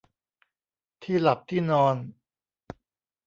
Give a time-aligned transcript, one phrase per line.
[1.01, 1.95] ที่หลับที่นอน